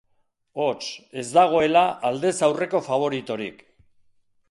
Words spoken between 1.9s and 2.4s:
aldez